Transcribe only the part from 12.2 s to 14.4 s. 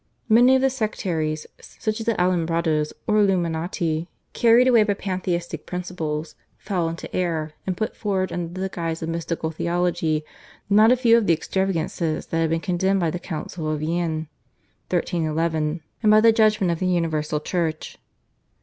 that had been condemned by the Council of Vienne